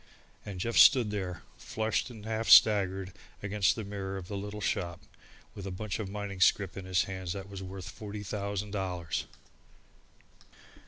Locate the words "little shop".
4.35-4.99